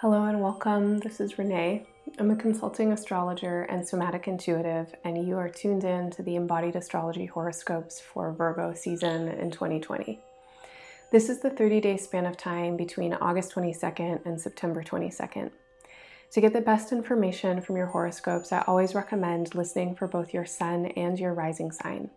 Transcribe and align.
Hello 0.00 0.26
and 0.26 0.40
welcome. 0.40 1.00
This 1.00 1.18
is 1.18 1.40
Renee. 1.40 1.84
I'm 2.20 2.30
a 2.30 2.36
consulting 2.36 2.92
astrologer 2.92 3.62
and 3.62 3.84
somatic 3.84 4.28
intuitive, 4.28 4.94
and 5.02 5.26
you 5.26 5.36
are 5.36 5.48
tuned 5.48 5.82
in 5.82 6.12
to 6.12 6.22
the 6.22 6.36
embodied 6.36 6.76
astrology 6.76 7.26
horoscopes 7.26 7.98
for 7.98 8.30
Virgo 8.30 8.74
season 8.74 9.26
in 9.26 9.50
2020. 9.50 10.20
This 11.10 11.28
is 11.28 11.40
the 11.40 11.50
30 11.50 11.80
day 11.80 11.96
span 11.96 12.26
of 12.26 12.36
time 12.36 12.76
between 12.76 13.12
August 13.14 13.52
22nd 13.56 14.24
and 14.24 14.40
September 14.40 14.84
22nd. 14.84 15.50
To 16.30 16.40
get 16.40 16.52
the 16.52 16.60
best 16.60 16.92
information 16.92 17.60
from 17.60 17.76
your 17.76 17.86
horoscopes, 17.86 18.52
I 18.52 18.62
always 18.68 18.94
recommend 18.94 19.56
listening 19.56 19.96
for 19.96 20.06
both 20.06 20.32
your 20.32 20.46
sun 20.46 20.86
and 20.96 21.18
your 21.18 21.34
rising 21.34 21.72
sign. 21.72 22.10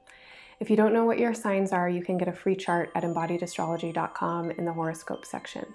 If 0.60 0.70
you 0.70 0.76
don't 0.76 0.94
know 0.94 1.05
what 1.05 1.18
your 1.18 1.34
signs 1.34 1.72
are, 1.72 1.90
you 1.90 2.04
can 2.04 2.20
get 2.20 2.27
a 2.27 2.32
free 2.32 2.55
chart 2.55 2.91
at 2.94 3.02
embodiedastrology.com 3.02 4.52
in 4.52 4.66
the 4.66 4.74
horoscope 4.74 5.26
section. 5.26 5.66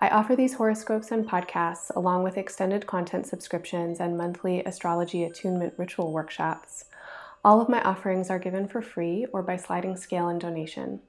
I 0.00 0.08
offer 0.10 0.36
these 0.36 0.54
horoscopes 0.54 1.10
and 1.10 1.28
podcasts 1.28 1.94
along 1.96 2.22
with 2.22 2.38
extended 2.38 2.86
content 2.86 3.26
subscriptions 3.26 3.98
and 3.98 4.16
monthly 4.16 4.62
astrology 4.62 5.24
attunement 5.24 5.74
ritual 5.76 6.12
workshops. 6.12 6.84
All 7.44 7.60
of 7.60 7.68
my 7.68 7.82
offerings 7.82 8.30
are 8.30 8.38
given 8.38 8.68
for 8.68 8.80
free 8.80 9.26
or 9.32 9.42
by 9.42 9.56
sliding 9.56 9.96
scale 9.96 10.28
and 10.28 10.40
donation. 10.40 11.00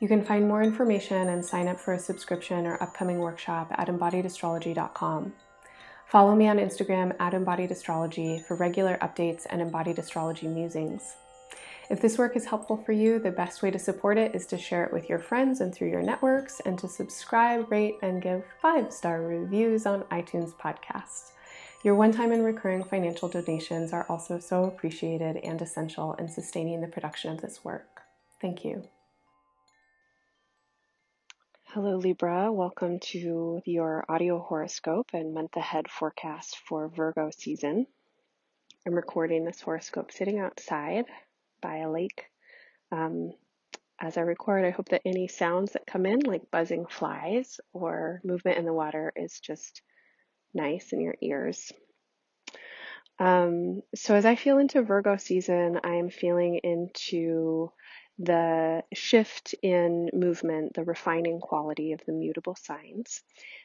You 0.00 0.08
can 0.08 0.24
find 0.24 0.48
more 0.48 0.62
information 0.62 1.28
and 1.28 1.44
sign 1.44 1.68
up 1.68 1.78
for 1.78 1.92
a 1.92 1.98
subscription 1.98 2.66
or 2.66 2.82
upcoming 2.82 3.18
workshop 3.18 3.70
at 3.72 3.88
embodiedastrology.com. 3.88 5.34
Follow 6.06 6.34
me 6.34 6.48
on 6.48 6.56
Instagram 6.56 7.14
at 7.20 7.34
embodiedastrology 7.34 8.44
for 8.44 8.54
regular 8.56 8.96
updates 9.02 9.46
and 9.48 9.60
embodied 9.60 9.98
astrology 9.98 10.48
musings. 10.48 11.16
If 11.92 12.00
this 12.00 12.16
work 12.16 12.36
is 12.36 12.46
helpful 12.46 12.78
for 12.78 12.92
you, 12.92 13.18
the 13.18 13.30
best 13.30 13.62
way 13.62 13.70
to 13.70 13.78
support 13.78 14.16
it 14.16 14.34
is 14.34 14.46
to 14.46 14.56
share 14.56 14.82
it 14.82 14.94
with 14.94 15.10
your 15.10 15.18
friends 15.18 15.60
and 15.60 15.74
through 15.74 15.90
your 15.90 16.00
networks, 16.00 16.58
and 16.60 16.78
to 16.78 16.88
subscribe, 16.88 17.70
rate, 17.70 17.96
and 18.00 18.22
give 18.22 18.44
five 18.62 18.90
star 18.90 19.20
reviews 19.20 19.84
on 19.84 20.04
iTunes 20.04 20.54
podcasts. 20.54 21.32
Your 21.84 21.94
one 21.94 22.10
time 22.10 22.32
and 22.32 22.46
recurring 22.46 22.82
financial 22.82 23.28
donations 23.28 23.92
are 23.92 24.06
also 24.08 24.38
so 24.38 24.64
appreciated 24.64 25.36
and 25.36 25.60
essential 25.60 26.14
in 26.14 26.28
sustaining 26.28 26.80
the 26.80 26.88
production 26.88 27.30
of 27.30 27.42
this 27.42 27.62
work. 27.62 28.00
Thank 28.40 28.64
you. 28.64 28.88
Hello, 31.74 31.96
Libra. 31.96 32.50
Welcome 32.50 33.00
to 33.00 33.60
your 33.66 34.06
audio 34.08 34.38
horoscope 34.40 35.10
and 35.12 35.34
month 35.34 35.56
ahead 35.56 35.90
forecast 35.90 36.56
for 36.66 36.88
Virgo 36.88 37.28
season. 37.36 37.86
I'm 38.86 38.94
recording 38.94 39.44
this 39.44 39.60
horoscope 39.60 40.10
sitting 40.10 40.38
outside 40.38 41.04
by 41.62 41.78
a 41.78 41.90
lake. 41.90 42.24
Um, 42.90 43.32
as 44.00 44.16
I 44.16 44.22
record, 44.22 44.64
I 44.64 44.70
hope 44.70 44.88
that 44.88 45.02
any 45.06 45.28
sounds 45.28 45.72
that 45.72 45.86
come 45.86 46.04
in, 46.06 46.20
like 46.20 46.50
buzzing 46.50 46.86
flies 46.86 47.60
or 47.72 48.20
movement 48.24 48.58
in 48.58 48.64
the 48.64 48.72
water, 48.72 49.12
is 49.14 49.40
just 49.40 49.80
nice 50.52 50.92
in 50.92 51.00
your 51.00 51.14
ears. 51.22 51.72
Um, 53.18 53.82
so, 53.94 54.16
as 54.16 54.26
I 54.26 54.34
feel 54.34 54.58
into 54.58 54.82
Virgo 54.82 55.16
season, 55.16 55.78
I 55.84 55.94
am 55.94 56.10
feeling 56.10 56.60
into 56.64 57.70
the 58.24 58.84
shift 58.92 59.54
in 59.62 60.08
movement, 60.12 60.74
the 60.74 60.84
refining 60.84 61.40
quality 61.40 61.92
of 61.92 62.00
the 62.06 62.12
mutable 62.12 62.54
signs 62.54 63.22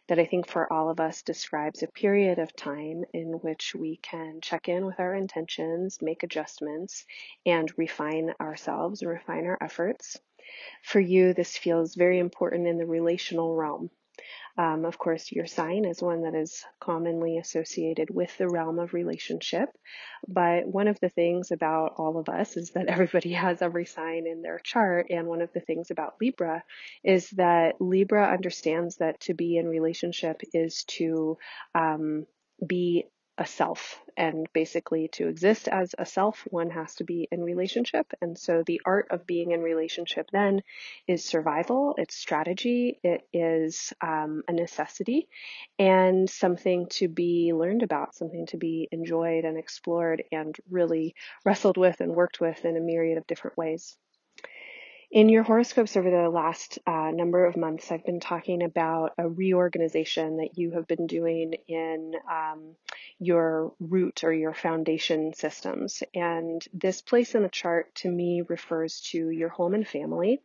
that 0.08 0.18
I 0.18 0.26
think 0.26 0.48
for 0.48 0.72
all 0.72 0.90
of 0.90 1.00
us 1.00 1.22
describes 1.22 1.84
a 1.84 1.88
period 1.88 2.40
of 2.40 2.56
time 2.56 3.04
in 3.14 3.34
which 3.34 3.76
we 3.76 3.98
can 3.98 4.42
check 4.42 4.68
in 4.68 4.86
with 4.86 5.00
our 5.00 5.14
intentions, 5.14 6.02
make 6.02 6.24
adjustments, 6.24 7.06
and 7.46 7.72
refine 7.78 8.34
ourselves, 8.42 9.04
refine 9.04 9.46
our 9.46 9.60
efforts. 9.62 10.18
For 10.82 11.00
you, 11.00 11.34
this 11.34 11.56
feels 11.56 11.94
very 11.94 12.18
important 12.18 12.68
in 12.68 12.78
the 12.78 12.86
relational 12.86 13.56
realm. 13.56 13.92
Um, 14.58 14.86
of 14.86 14.98
course, 14.98 15.32
your 15.32 15.46
sign 15.46 15.86
is 15.86 16.02
one 16.02 16.24
that 16.24 16.36
is 16.36 16.64
commonly 16.80 17.38
associated 17.38 18.10
with 18.10 18.36
the 18.38 18.50
realm 18.50 18.80
of 18.80 18.94
relationship. 18.94 19.70
But 20.28 20.68
one 20.68 20.88
of 20.88 21.00
the 21.00 21.10
things 21.10 21.52
about 21.52 21.94
all 21.98 22.18
of 22.18 22.30
us 22.30 22.58
is 22.58 22.72
that 22.72 22.88
everybody 22.88 23.34
has 23.34 23.62
every 23.62 23.86
sign 23.86 24.26
in 24.28 24.42
their 24.42 24.60
chart. 24.60 25.08
And 25.10 25.28
one 25.28 25.42
of 25.42 25.54
the 25.54 25.60
things 25.60 25.92
about 25.92 26.16
Libra 26.20 26.64
is 27.04 27.30
that 27.32 27.80
Libra 27.80 28.32
understands 28.32 28.98
that 28.98 29.20
to 29.22 29.34
be 29.34 29.58
in 29.58 29.68
relationship 29.68 30.42
is 30.54 30.84
to 30.86 31.38
um, 31.76 32.26
be 32.66 33.06
a 33.38 33.46
self. 33.46 34.02
And 34.16 34.48
basically, 34.54 35.10
to 35.10 35.28
exist 35.28 35.68
as 35.68 35.94
a 35.98 36.06
self, 36.06 36.48
one 36.50 36.72
has 36.72 36.96
to 36.96 37.04
be 37.04 37.28
in 37.32 37.44
relationship. 37.44 38.12
And 38.22 38.38
so, 38.38 38.64
the 38.66 38.82
art 38.86 39.08
of 39.12 39.28
being 39.28 39.52
in 39.52 39.62
relationship 39.62 40.30
then 40.32 40.62
is 41.08 41.24
survival, 41.24 41.96
it's 41.98 42.16
strategy, 42.16 43.00
it 43.04 43.28
is 43.34 43.94
um, 44.02 44.44
a 44.48 44.54
necessity, 44.54 45.28
and 45.78 46.30
something 46.30 46.88
to 46.90 47.08
be 47.08 47.54
learned 47.54 47.84
about, 47.84 48.16
something 48.16 48.48
to 48.48 48.58
be 48.58 48.88
enjoyed 48.92 49.46
and 49.46 49.58
explored 49.58 50.24
and 50.32 50.56
really 50.70 51.16
wrestled 51.46 51.78
with 51.78 52.02
and 52.02 52.16
worked 52.16 52.42
with 52.42 52.66
in 52.66 52.76
a 52.78 52.82
myriad 52.82 53.18
of 53.18 53.28
different 53.28 53.58
ways. 53.58 53.98
In 55.10 55.30
your 55.30 55.44
horoscopes 55.44 55.96
over 55.96 56.12
the 56.12 56.30
last 56.30 56.80
uh, 56.86 57.12
number 57.12 57.46
of 57.46 57.56
months, 57.56 57.94
I've 57.94 58.04
been 58.04 58.20
talking 58.20 58.62
about 58.62 59.14
a 59.18 59.30
reorganization 59.30 60.38
that 60.38 60.58
you 60.58 60.72
have 60.72 60.86
been 60.86 61.08
doing 61.08 61.54
in 61.70 62.12
um, 62.30 62.76
your 63.18 63.72
root 63.80 64.26
or 64.26 64.34
your 64.34 64.54
foundation 64.54 65.34
systems. 65.34 66.04
And 66.14 66.62
this 66.74 67.02
place 67.02 67.36
in 67.36 67.44
the 67.44 67.50
chart 67.50 67.96
to 67.96 68.12
me 68.12 68.44
refers 68.50 69.00
to 69.12 69.30
your 69.30 69.48
home 69.48 69.76
and 69.76 69.88
family, 69.88 70.42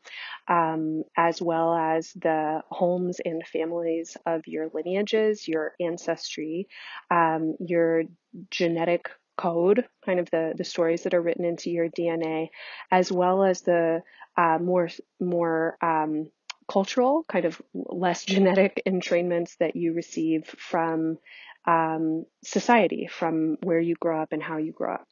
um, 0.46 1.02
as 1.16 1.42
well 1.42 1.74
as 1.74 2.12
the 2.12 2.62
homes 2.68 3.20
and 3.24 3.44
families 3.44 4.16
of 4.26 4.46
your 4.46 4.68
lineages, 4.72 5.48
your 5.48 5.74
ancestry, 5.80 6.68
um, 7.10 7.56
your 7.58 8.04
genetic 8.48 9.10
code, 9.36 9.86
kind 10.04 10.20
of 10.20 10.30
the, 10.30 10.54
the 10.56 10.64
stories 10.64 11.02
that 11.02 11.14
are 11.14 11.22
written 11.22 11.44
into 11.44 11.70
your 11.70 11.88
DNA, 11.88 12.48
as 12.90 13.10
well 13.10 13.44
as 13.44 13.62
the 13.62 14.02
uh, 14.36 14.58
more 14.60 14.88
more 15.20 15.76
um, 15.82 16.30
cultural, 16.70 17.24
kind 17.28 17.44
of 17.44 17.60
less 17.74 18.24
genetic 18.26 18.82
entrainments 18.86 19.56
that 19.58 19.76
you 19.76 19.92
receive 19.94 20.46
from 20.46 21.18
um, 21.66 22.24
society, 22.44 23.08
from 23.10 23.56
where 23.62 23.80
you 23.80 23.94
grow 24.00 24.20
up 24.20 24.32
and 24.32 24.42
how 24.42 24.56
you 24.56 24.72
grow 24.72 24.94
up. 24.94 25.06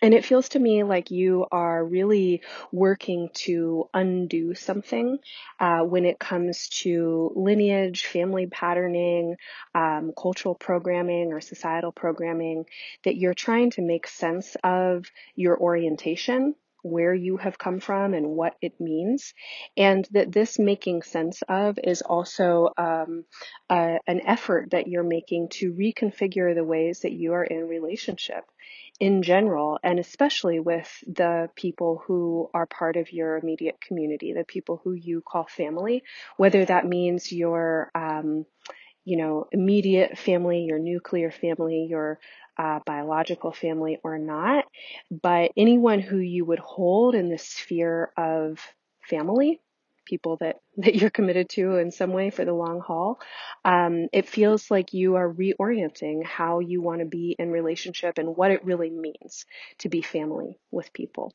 And 0.00 0.14
it 0.14 0.24
feels 0.24 0.50
to 0.50 0.60
me 0.60 0.84
like 0.84 1.10
you 1.10 1.46
are 1.50 1.84
really 1.84 2.42
working 2.70 3.30
to 3.34 3.88
undo 3.92 4.54
something 4.54 5.18
uh, 5.58 5.80
when 5.80 6.04
it 6.04 6.20
comes 6.20 6.68
to 6.82 7.32
lineage, 7.34 8.06
family 8.06 8.46
patterning, 8.46 9.36
um, 9.74 10.12
cultural 10.16 10.54
programming, 10.54 11.32
or 11.32 11.40
societal 11.40 11.90
programming, 11.90 12.66
that 13.02 13.16
you're 13.16 13.34
trying 13.34 13.70
to 13.72 13.82
make 13.82 14.06
sense 14.06 14.56
of 14.62 15.06
your 15.34 15.58
orientation 15.58 16.54
where 16.82 17.12
you 17.12 17.36
have 17.36 17.58
come 17.58 17.80
from 17.80 18.14
and 18.14 18.28
what 18.28 18.54
it 18.62 18.80
means, 18.80 19.34
and 19.76 20.06
that 20.12 20.30
this 20.30 20.60
making 20.60 21.02
sense 21.02 21.42
of 21.48 21.76
is 21.82 22.02
also 22.02 22.70
um, 22.78 23.24
an 23.68 24.20
effort 24.24 24.70
that 24.70 24.86
you're 24.86 25.02
making 25.02 25.48
to 25.48 25.72
reconfigure 25.72 26.54
the 26.54 26.64
ways 26.64 27.00
that 27.00 27.12
you 27.12 27.32
are 27.32 27.44
in 27.44 27.66
relationship 27.66 28.44
in 29.00 29.22
general, 29.22 29.78
and 29.82 29.98
especially 29.98 30.60
with 30.60 30.88
the 31.06 31.50
people 31.54 32.02
who 32.06 32.50
are 32.52 32.66
part 32.66 32.96
of 32.96 33.12
your 33.12 33.36
immediate 33.38 33.80
community, 33.80 34.32
the 34.32 34.44
people 34.44 34.80
who 34.82 34.92
you 34.92 35.22
call 35.22 35.46
family, 35.46 36.02
whether 36.36 36.64
that 36.64 36.86
means 36.86 37.32
your 37.32 37.90
um, 37.94 38.44
you 39.04 39.16
know, 39.16 39.46
immediate 39.52 40.18
family, 40.18 40.64
your 40.64 40.78
nuclear 40.78 41.30
family, 41.30 41.86
your 41.88 42.18
uh, 42.58 42.80
biological 42.84 43.52
family 43.52 43.98
or 44.04 44.18
not, 44.18 44.66
but 45.10 45.50
anyone 45.56 46.00
who 46.00 46.18
you 46.18 46.44
would 46.44 46.58
hold 46.58 47.14
in 47.14 47.30
the 47.30 47.38
sphere 47.38 48.12
of 48.18 48.58
family, 49.08 49.62
people 50.08 50.38
that, 50.40 50.56
that 50.78 50.94
you're 50.94 51.10
committed 51.10 51.48
to 51.50 51.76
in 51.76 51.90
some 51.90 52.12
way 52.12 52.30
for 52.30 52.44
the 52.44 52.52
long 52.52 52.80
haul, 52.80 53.20
um, 53.64 54.08
it 54.12 54.28
feels 54.28 54.70
like 54.70 54.94
you 54.94 55.16
are 55.16 55.32
reorienting 55.32 56.24
how 56.24 56.60
you 56.60 56.82
want 56.82 57.00
to 57.00 57.06
be 57.06 57.36
in 57.38 57.50
relationship 57.50 58.18
and 58.18 58.36
what 58.36 58.50
it 58.50 58.64
really 58.64 58.90
means 58.90 59.46
to 59.78 59.88
be 59.88 60.02
family 60.02 60.58
with 60.70 60.92
people. 60.92 61.32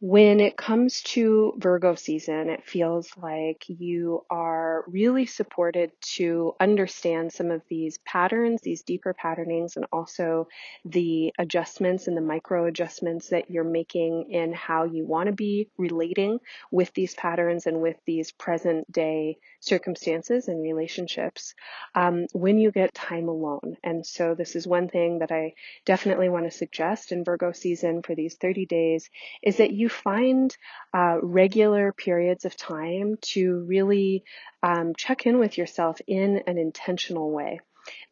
When 0.00 0.40
it 0.40 0.56
comes 0.56 1.00
to 1.14 1.54
Virgo 1.58 1.94
season, 1.94 2.50
it 2.50 2.64
feels 2.64 3.08
like 3.16 3.62
you 3.68 4.24
are 4.30 4.84
really 4.88 5.26
supported 5.26 5.92
to 6.16 6.54
understand 6.58 7.32
some 7.32 7.52
of 7.52 7.62
these 7.68 7.98
patterns, 7.98 8.62
these 8.62 8.82
deeper 8.82 9.14
patternings, 9.14 9.76
and 9.76 9.86
also 9.92 10.48
the 10.84 11.32
adjustments 11.38 12.08
and 12.08 12.16
the 12.16 12.20
micro 12.20 12.66
adjustments 12.66 13.28
that 13.28 13.48
you're 13.48 13.62
making 13.62 14.32
in 14.32 14.52
how 14.52 14.82
you 14.82 15.06
want 15.06 15.28
to 15.28 15.32
be 15.32 15.68
relating 15.78 16.40
with 16.72 16.92
these 16.94 17.14
patterns 17.14 17.66
and 17.68 17.80
with 17.80 17.96
these 18.04 18.32
present 18.32 18.90
day 18.90 19.38
circumstances 19.60 20.48
and 20.48 20.64
relationships 20.64 21.54
um, 21.94 22.26
when 22.32 22.58
you 22.58 22.72
get 22.72 22.92
time 22.92 23.28
alone. 23.28 23.76
And 23.84 24.04
so, 24.04 24.34
this 24.34 24.56
is 24.56 24.66
one 24.66 24.88
thing 24.88 25.20
that 25.20 25.30
I 25.30 25.54
definitely 25.84 26.28
want 26.28 26.46
to 26.46 26.50
suggest 26.50 27.12
in 27.12 27.22
Virgo 27.22 27.52
season 27.52 28.02
for 28.02 28.16
these 28.16 28.34
30 28.34 28.66
days 28.66 29.08
is 29.42 29.58
that 29.58 29.72
you 29.72 29.88
find 29.88 30.56
uh, 30.94 31.18
regular 31.22 31.92
periods 31.92 32.44
of 32.44 32.56
time 32.56 33.16
to 33.20 33.64
really 33.66 34.24
um, 34.62 34.94
check 34.96 35.26
in 35.26 35.38
with 35.38 35.58
yourself 35.58 36.00
in 36.06 36.42
an 36.46 36.58
intentional 36.58 37.30
way. 37.30 37.60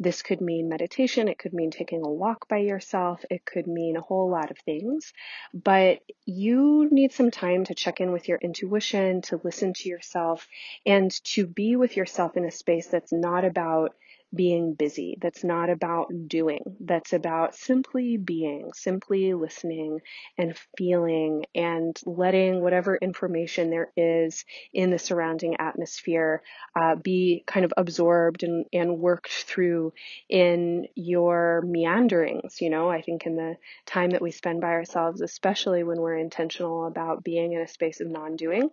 This 0.00 0.22
could 0.22 0.40
mean 0.40 0.68
meditation, 0.68 1.28
it 1.28 1.38
could 1.38 1.52
mean 1.52 1.70
taking 1.70 2.04
a 2.04 2.10
walk 2.10 2.48
by 2.48 2.58
yourself, 2.58 3.24
it 3.30 3.44
could 3.44 3.68
mean 3.68 3.96
a 3.96 4.00
whole 4.00 4.28
lot 4.28 4.50
of 4.50 4.58
things. 4.58 5.12
But 5.54 6.00
you 6.24 6.88
need 6.90 7.12
some 7.12 7.30
time 7.30 7.64
to 7.64 7.74
check 7.74 8.00
in 8.00 8.10
with 8.10 8.26
your 8.26 8.38
intuition, 8.38 9.22
to 9.22 9.40
listen 9.44 9.72
to 9.74 9.88
yourself, 9.88 10.48
and 10.84 11.10
to 11.24 11.46
be 11.46 11.76
with 11.76 11.96
yourself 11.96 12.36
in 12.36 12.44
a 12.44 12.50
space 12.50 12.88
that's 12.88 13.12
not 13.12 13.44
about 13.44 13.94
being 14.34 14.74
busy, 14.74 15.16
that's 15.20 15.42
not 15.42 15.70
about 15.70 16.08
doing, 16.28 16.76
that's 16.80 17.12
about 17.12 17.54
simply 17.54 18.16
being, 18.16 18.70
simply 18.74 19.34
listening 19.34 20.00
and 20.38 20.56
feeling 20.76 21.44
and 21.54 21.98
letting 22.06 22.60
whatever 22.60 22.96
information 22.96 23.70
there 23.70 23.90
is 23.96 24.44
in 24.72 24.90
the 24.90 24.98
surrounding 24.98 25.56
atmosphere 25.58 26.42
uh, 26.76 26.94
be 26.94 27.42
kind 27.46 27.64
of 27.64 27.72
absorbed 27.76 28.42
and, 28.42 28.66
and 28.72 28.98
worked 28.98 29.30
through 29.30 29.92
in 30.28 30.86
your 30.94 31.62
meanderings. 31.66 32.60
You 32.60 32.70
know, 32.70 32.88
I 32.88 33.02
think 33.02 33.26
in 33.26 33.36
the 33.36 33.56
time 33.86 34.10
that 34.10 34.22
we 34.22 34.30
spend 34.30 34.60
by 34.60 34.68
ourselves, 34.68 35.20
especially 35.20 35.82
when 35.82 36.00
we're 36.00 36.18
intentional 36.18 36.86
about 36.86 37.24
being 37.24 37.52
in 37.52 37.60
a 37.60 37.68
space 37.68 38.00
of 38.00 38.08
non 38.08 38.36
doing 38.36 38.70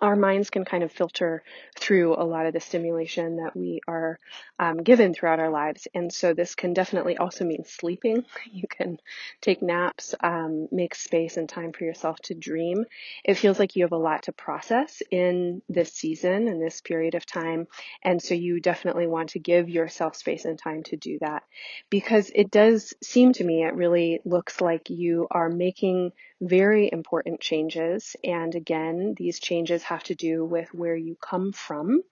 our 0.00 0.16
minds 0.16 0.50
can 0.50 0.64
kind 0.64 0.82
of 0.82 0.92
filter 0.92 1.42
through 1.78 2.14
a 2.14 2.24
lot 2.24 2.46
of 2.46 2.52
the 2.52 2.60
stimulation 2.60 3.36
that 3.36 3.56
we 3.56 3.80
are 3.86 4.18
um, 4.58 4.82
given 4.82 5.14
throughout 5.14 5.40
our 5.40 5.50
lives. 5.50 5.86
And 5.94 6.12
so 6.12 6.34
this 6.34 6.54
can 6.54 6.72
definitely 6.72 7.16
also 7.16 7.44
mean 7.44 7.64
sleeping. 7.64 8.24
You 8.52 8.66
can 8.68 8.98
take 9.40 9.62
naps, 9.62 10.14
um, 10.20 10.66
make 10.72 10.94
space 10.94 11.36
and 11.36 11.48
time 11.48 11.72
for 11.72 11.84
yourself 11.84 12.18
to 12.24 12.34
dream. 12.34 12.84
It 13.24 13.34
feels 13.34 13.58
like 13.58 13.76
you 13.76 13.84
have 13.84 13.92
a 13.92 13.96
lot 13.96 14.24
to 14.24 14.32
process 14.32 15.02
in 15.10 15.62
this 15.68 15.92
season 15.92 16.48
and 16.48 16.60
this 16.60 16.80
period 16.80 17.14
of 17.14 17.24
time. 17.26 17.68
And 18.02 18.20
so 18.20 18.34
you 18.34 18.60
definitely 18.60 19.06
want 19.06 19.30
to 19.30 19.38
give 19.38 19.68
yourself 19.68 20.16
space 20.16 20.46
and 20.46 20.58
time 20.58 20.82
to 20.84 20.96
do 20.96 21.18
that 21.20 21.44
because 21.90 22.30
it 22.34 22.50
does 22.50 22.92
seem 23.02 23.32
to 23.34 23.44
me 23.44 23.62
it 23.62 23.74
really 23.74 24.20
looks 24.24 24.60
like 24.60 24.90
you 24.90 25.28
are 25.30 25.48
making 25.48 26.12
very 26.40 26.90
important 26.90 27.40
changes. 27.40 28.16
And 28.24 28.54
again, 28.54 29.14
these 29.16 29.38
changes 29.38 29.82
have 29.90 30.04
to 30.04 30.14
do 30.14 30.44
with 30.44 30.72
where 30.72 30.96
you 30.96 31.16
come 31.20 31.52
from 31.52 32.02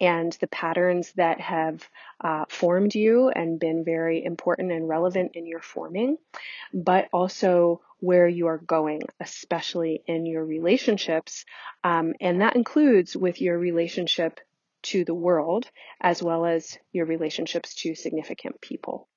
and 0.00 0.32
the 0.40 0.46
patterns 0.46 1.12
that 1.16 1.40
have 1.40 1.86
uh, 2.20 2.44
formed 2.48 2.94
you 2.94 3.28
and 3.28 3.58
been 3.58 3.84
very 3.84 4.24
important 4.24 4.70
and 4.70 4.88
relevant 4.88 5.32
in 5.34 5.44
your 5.46 5.60
forming, 5.60 6.16
but 6.72 7.08
also 7.12 7.82
where 7.98 8.28
you 8.28 8.46
are 8.46 8.58
going, 8.58 9.02
especially 9.20 10.02
in 10.06 10.26
your 10.26 10.44
relationships. 10.44 11.44
Um, 11.82 12.14
and 12.20 12.40
that 12.40 12.56
includes 12.56 13.16
with 13.16 13.40
your 13.40 13.58
relationship 13.58 14.40
to 14.82 15.04
the 15.04 15.14
world 15.14 15.68
as 16.00 16.22
well 16.22 16.44
as 16.44 16.78
your 16.92 17.06
relationships 17.06 17.74
to 17.74 17.94
significant 17.94 18.60
people. 18.60 19.08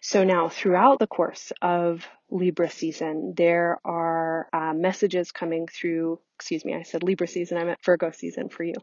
So 0.00 0.24
now 0.24 0.48
throughout 0.48 0.98
the 0.98 1.06
course 1.06 1.52
of 1.60 2.06
Libra 2.30 2.70
season, 2.70 3.34
there 3.36 3.78
are 3.84 4.48
uh, 4.52 4.72
messages 4.72 5.30
coming 5.30 5.66
through. 5.66 6.20
Excuse 6.36 6.64
me, 6.64 6.74
I 6.74 6.84
said 6.84 7.02
Libra 7.02 7.26
season, 7.26 7.58
I 7.58 7.64
meant 7.64 7.84
Virgo 7.84 8.10
season 8.12 8.48
for 8.48 8.64
you. 8.64 8.74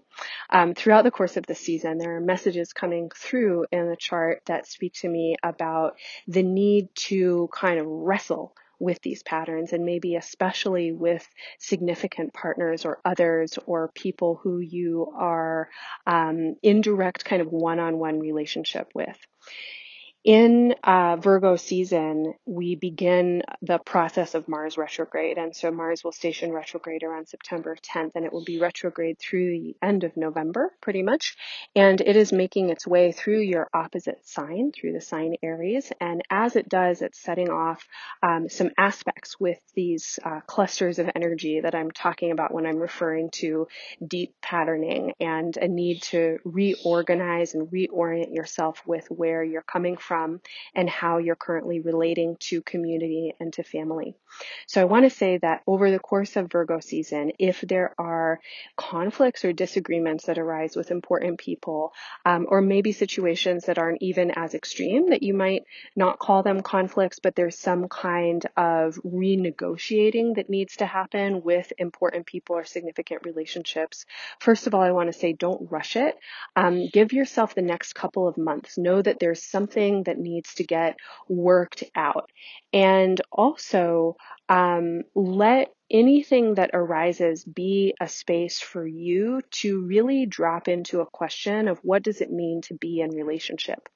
Um, 0.51 0.75
throughout 0.75 1.05
the 1.05 1.11
course 1.11 1.37
of 1.37 1.47
the 1.47 1.55
season, 1.55 1.97
there 1.97 2.17
are 2.17 2.21
messages 2.21 2.71
coming 2.71 3.09
through 3.15 3.65
in 3.71 3.89
the 3.89 3.95
chart 3.97 4.43
that 4.45 4.67
speak 4.67 4.93
to 5.01 5.09
me 5.09 5.35
about 5.41 5.97
the 6.27 6.43
need 6.43 6.89
to 7.07 7.49
kind 7.51 7.79
of 7.79 7.87
wrestle 7.87 8.53
with 8.79 9.01
these 9.01 9.23
patterns 9.23 9.73
and 9.73 9.85
maybe 9.85 10.15
especially 10.15 10.91
with 10.91 11.27
significant 11.57 12.33
partners 12.33 12.85
or 12.85 12.99
others 13.03 13.57
or 13.65 13.91
people 13.95 14.39
who 14.43 14.59
you 14.59 15.11
are 15.17 15.67
um, 16.05 16.55
in 16.61 16.81
direct 16.81 17.25
kind 17.25 17.41
of 17.41 17.47
one-on-one 17.51 18.19
relationship 18.19 18.91
with. 18.93 19.17
In 20.27 20.75
uh, 20.83 21.15
Virgo 21.15 21.55
season, 21.55 22.33
we 22.45 22.75
begin 22.75 23.43
the 23.61 23.77
process 23.77 24.35
of 24.35 24.49
Mars 24.49 24.77
retrograde. 24.77 25.37
And 25.37 25.55
so 25.55 25.71
Mars 25.71 26.03
will 26.03 26.11
station 26.11 26.51
retrograde 26.51 27.03
around 27.03 27.29
September 27.29 27.77
10th, 27.77 28.11
and 28.13 28.25
it 28.25 28.33
will 28.33 28.43
be 28.43 28.59
retrograde 28.59 29.19
through 29.19 29.51
the 29.51 29.77
end 29.81 30.03
of 30.03 30.17
November, 30.17 30.73
pretty 30.81 31.01
much. 31.01 31.37
And 31.77 32.01
it 32.01 32.17
is 32.17 32.33
making 32.33 32.71
its 32.71 32.85
way 32.85 33.13
through 33.13 33.39
your 33.39 33.69
opposite 33.73 34.27
sign, 34.27 34.73
through 34.73 34.91
the 34.91 34.99
sign 34.99 35.35
Aries. 35.41 35.93
And 36.01 36.21
as 36.29 36.57
it 36.57 36.67
does, 36.67 37.01
it's 37.01 37.23
setting 37.23 37.49
off 37.49 37.87
um, 38.21 38.49
some 38.49 38.71
aspects 38.77 39.39
with 39.39 39.59
these 39.75 40.19
uh, 40.25 40.41
clusters 40.45 40.99
of 40.99 41.09
energy 41.15 41.61
that 41.61 41.73
I'm 41.73 41.91
talking 41.91 42.31
about 42.31 42.53
when 42.53 42.65
I'm 42.65 42.79
referring 42.79 43.29
to 43.35 43.69
deep 44.05 44.35
patterning 44.41 45.13
and 45.21 45.55
a 45.55 45.69
need 45.69 46.01
to 46.11 46.39
reorganize 46.43 47.53
and 47.53 47.69
reorient 47.69 48.35
yourself 48.35 48.83
with 48.85 49.09
where 49.09 49.41
you're 49.41 49.61
coming 49.61 49.95
from 49.95 50.16
from 50.17 50.41
and 50.73 50.89
how 50.89 51.17
you're 51.17 51.35
currently 51.35 51.79
relating 51.79 52.37
to 52.39 52.61
community 52.61 53.35
and 53.39 53.53
to 53.53 53.63
family. 53.63 54.15
So 54.67 54.81
I 54.81 54.85
want 54.85 55.05
to 55.05 55.15
say 55.15 55.37
that 55.37 55.61
over 55.65 55.89
the 55.91 55.99
course 55.99 56.35
of 56.35 56.51
Virgo 56.51 56.79
season, 56.79 57.31
if 57.39 57.61
there 57.61 57.93
are 57.97 58.39
conflicts 58.75 59.45
or 59.45 59.53
disagreements 59.53 60.25
that 60.25 60.37
arise 60.37 60.75
with 60.75 60.91
important 60.91 61.39
people, 61.39 61.93
um, 62.25 62.45
or 62.49 62.61
maybe 62.61 62.91
situations 62.91 63.65
that 63.65 63.77
aren't 63.77 64.01
even 64.01 64.31
as 64.31 64.53
extreme 64.53 65.09
that 65.09 65.23
you 65.23 65.33
might 65.33 65.63
not 65.95 66.19
call 66.19 66.43
them 66.43 66.61
conflicts, 66.61 67.19
but 67.19 67.35
there's 67.35 67.57
some 67.57 67.87
kind 67.87 68.45
of 68.57 68.95
renegotiating 69.05 70.35
that 70.35 70.49
needs 70.49 70.77
to 70.77 70.85
happen 70.85 71.43
with 71.43 71.71
important 71.77 72.25
people 72.25 72.55
or 72.55 72.65
significant 72.65 73.23
relationships. 73.23 74.05
First 74.39 74.67
of 74.67 74.75
all, 74.75 74.81
I 74.81 74.91
want 74.91 75.11
to 75.11 75.19
say 75.19 75.33
don't 75.33 75.71
rush 75.71 75.95
it. 75.95 76.17
Um, 76.55 76.87
give 76.91 77.13
yourself 77.13 77.55
the 77.55 77.61
next 77.61 77.93
couple 77.93 78.27
of 78.27 78.37
months. 78.37 78.77
Know 78.77 79.01
that 79.01 79.19
there's 79.19 79.43
something 79.43 79.96
that 80.03 80.17
needs 80.17 80.53
to 80.55 80.63
get 80.63 80.97
worked 81.27 81.83
out. 81.95 82.31
And 82.73 83.19
also, 83.31 84.17
um, 84.49 85.03
let 85.15 85.73
anything 85.89 86.55
that 86.55 86.71
arises 86.73 87.43
be 87.43 87.93
a 87.99 88.07
space 88.07 88.59
for 88.59 88.85
you 88.85 89.41
to 89.51 89.81
really 89.85 90.25
drop 90.25 90.67
into 90.67 91.01
a 91.01 91.05
question 91.05 91.67
of 91.67 91.79
what 91.79 92.03
does 92.03 92.21
it 92.21 92.31
mean 92.31 92.61
to 92.63 92.73
be 92.75 93.01
in 93.01 93.11
relationship. 93.11 93.87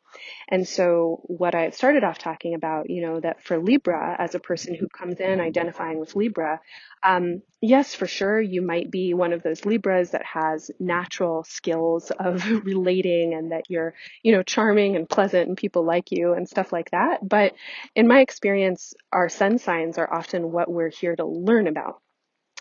And 0.50 0.68
so 0.68 1.22
what 1.26 1.56
I 1.56 1.70
started 1.70 2.04
off 2.04 2.18
talking 2.18 2.54
about, 2.54 2.90
you 2.90 3.02
know, 3.02 3.20
that 3.20 3.44
for 3.44 3.58
Libra, 3.58 4.16
as 4.20 4.36
a 4.36 4.40
person 4.40 4.76
who 4.76 4.88
comes 4.88 5.20
in 5.20 5.40
identifying 5.40 6.00
with 6.00 6.16
Libra, 6.16 6.60
um, 7.04 7.42
yes, 7.62 7.96
for 7.96 8.08
sure, 8.08 8.40
you 8.40 8.62
might 8.62 8.92
be 8.92 9.14
one 9.14 9.34
of 9.34 9.44
those 9.44 9.66
Libras 9.66 10.12
that 10.12 10.26
has 10.26 10.70
natural 10.80 11.44
skills 11.44 12.12
of 12.12 12.46
relating 12.66 13.34
and 13.34 13.52
that 13.52 13.64
you're, 13.70 13.94
you 14.24 14.32
know, 14.32 14.44
charming 14.44 14.96
and 14.96 15.10
pleasant 15.10 15.48
and 15.48 15.58
people 15.58 15.84
like 15.84 16.12
you 16.12 16.34
and 16.34 16.48
stuff 16.48 16.72
like 16.72 16.92
that. 16.92 17.28
But 17.28 17.54
in 17.96 18.08
my 18.08 18.20
experience, 18.20 18.94
our 19.12 19.30
sun 19.30 19.58
signs 19.58 19.98
are 19.98 20.14
often 20.14 20.52
what 20.52 20.72
we're 20.72 20.90
here 20.90 21.16
to 21.16 21.26
learn 21.26 21.68
about. 21.68 22.02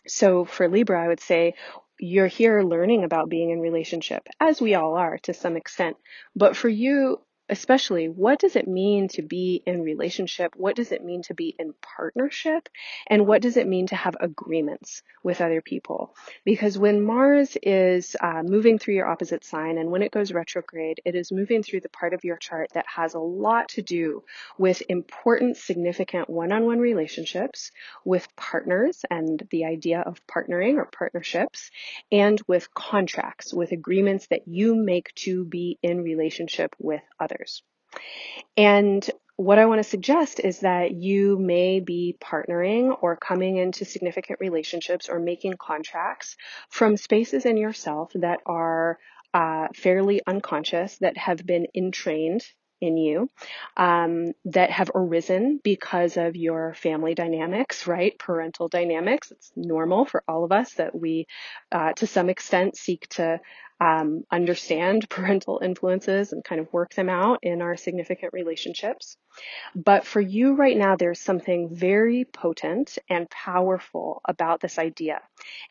So 0.07 0.45
for 0.45 0.69
Libra, 0.69 1.03
I 1.03 1.09
would 1.09 1.21
say 1.21 1.55
you're 1.99 2.27
here 2.27 2.63
learning 2.63 3.05
about 3.05 3.29
being 3.29 3.51
in 3.51 3.61
relationship, 3.61 4.27
as 4.41 4.61
we 4.61 4.75
all 4.75 4.97
are 4.97 5.19
to 5.19 5.35
some 5.35 5.57
extent. 5.57 5.97
But 6.35 6.57
for 6.57 6.69
you, 6.69 7.21
especially 7.51 8.09
what 8.09 8.39
does 8.39 8.55
it 8.55 8.69
mean 8.69 9.09
to 9.09 9.23
be 9.23 9.63
in 9.67 9.83
relationship? 9.83 10.55
What 10.57 10.77
does 10.77 10.93
it 10.93 11.05
mean 11.05 11.23
to 11.23 11.35
be 11.35 11.55
in 11.59 11.75
partnership? 11.83 12.69
And 13.09 13.27
what 13.27 13.43
does 13.43 13.57
it 13.57 13.67
mean 13.67 13.89
to 13.89 13.97
have 13.97 14.17
agreements 14.21 15.03
with 15.25 15.41
other 15.41 15.61
people? 15.61 16.15
Because 16.45 16.79
when 16.79 17.03
Mars 17.03 17.57
is 17.63 18.15
uh, 18.21 18.43
moving 18.45 18.79
through 18.79 18.95
your 18.95 19.09
opposite 19.09 19.45
sign 19.45 19.79
and 19.79 19.91
when 19.91 20.03
it 20.03 20.13
goes 20.13 20.33
retrograde, 20.33 21.01
it 21.05 21.17
is 21.17 21.33
moving 21.33 21.63
through 21.63 21.81
the 21.81 21.89
part 21.89 22.15
of 22.15 22.25
your 22.25 22.37
chart 22.37 22.71
that 22.75 22.87
has 22.87 23.15
a 23.15 23.19
lot 23.19 23.69
to 23.71 23.83
do 23.83 24.23
with 24.57 24.83
important, 24.89 25.57
significant 25.57 26.31
one-on-one 26.31 26.79
relationships 26.79 27.73
with 28.05 28.29
partners 28.37 29.05
and 29.11 29.47
the 29.51 29.65
idea 29.65 30.01
of 30.01 30.25
partnering 30.29 30.77
or 30.77 30.87
partnerships 30.87 31.71
and 32.13 32.41
with 32.47 32.73
contracts, 32.75 33.53
with 33.53 33.73
agreements 33.73 34.29
that 34.29 34.47
you 34.47 34.77
make 34.77 35.13
to 35.17 35.45
be 35.45 35.79
in 35.83 36.03
relationship 36.03 36.77
with 36.79 37.03
others 37.19 37.40
others. 37.41 37.63
And 38.57 39.09
what 39.37 39.59
I 39.59 39.67
want 39.67 39.83
to 39.83 39.89
suggest 39.89 40.39
is 40.39 40.61
that 40.61 40.93
you 40.93 41.39
may 41.39 41.81
be 41.81 42.17
partnering 42.23 42.95
or 43.01 43.17
coming 43.17 43.57
into 43.57 43.85
significant 43.85 44.39
relationships 44.39 45.09
or 45.09 45.19
making 45.19 45.55
contracts 45.55 46.37
from 46.69 46.97
spaces 46.99 47.47
in 47.47 47.57
yourself 47.57 48.13
that 48.15 48.41
are 48.45 48.99
uh, 49.33 49.69
fairly 49.75 50.21
unconscious, 50.27 50.99
that 50.99 51.17
have 51.17 51.47
been 51.47 51.67
entrained 51.75 52.45
in 52.83 52.97
you 52.97 53.31
um, 53.77 54.33
that 54.47 54.71
have 54.71 54.91
arisen 54.95 55.61
because 55.63 56.17
of 56.17 56.35
your 56.35 56.75
family 56.75 57.15
dynamics, 57.15 57.87
right? 57.87 58.19
Parental 58.19 58.69
dynamics. 58.69 59.31
It's 59.31 59.53
normal 59.55 60.07
for 60.07 60.23
all 60.27 60.45
of 60.45 60.53
us 60.53 60.75
that 60.75 60.99
we, 60.99 61.27
uh, 61.73 61.93
to 61.95 62.07
some 62.07 62.31
extent, 62.31 62.77
seek 62.77 63.07
to 63.11 63.41
um, 63.81 64.25
understand 64.31 65.09
parental 65.11 65.61
influences 65.63 66.33
and 66.33 66.45
kind 66.45 66.61
of 66.61 66.73
work 66.73 66.95
them 66.95 67.09
out 67.09 67.39
in 67.43 67.63
our 67.63 67.77
significant 67.77 68.33
relationships. 68.33 69.17
But 69.75 70.05
for 70.05 70.21
you 70.21 70.55
right 70.55 70.77
now, 70.77 70.97
there's 70.97 71.21
something 71.21 71.75
very 71.75 72.25
potent 72.25 72.99
and 73.09 73.31
powerful 73.31 74.21
about 74.25 74.61
this 74.61 74.79
idea. 74.79 75.21